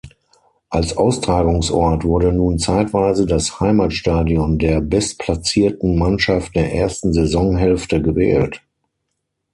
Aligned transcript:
Als 0.71 0.97
Austragungsort 0.97 2.03
wurde 2.05 2.33
nun 2.33 2.57
zeitweise 2.57 3.27
das 3.27 3.59
Heimatstadion 3.59 4.57
der 4.57 4.81
bestplatzierten 4.81 5.95
Mannschaft 5.95 6.55
der 6.55 6.73
ersten 6.73 7.13
Saisonhälfte 7.13 8.01
gewählt. 8.01 8.63